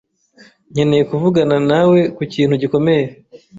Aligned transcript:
nkeneye 0.71 1.03
kuvugana 1.11 1.55
nawe 1.69 1.99
kukintu 2.17 2.53
gikomeye. 2.61 3.05